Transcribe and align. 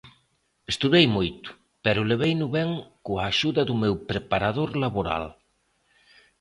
Estudei 0.73 1.05
moito, 1.15 1.47
pero 1.83 2.07
leveino 2.11 2.45
ben 2.57 2.69
coa 3.05 3.23
axuda 3.31 3.61
do 3.69 3.75
meu 3.83 3.95
preparador 4.11 4.69
laboral. 4.83 5.25